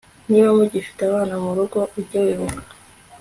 niba 0.29 0.49
mugifite 0.57 1.01
abana 1.09 1.33
mu 1.43 1.51
rugo 1.57 1.79
uge 1.99 2.17
wibuka 2.25 2.71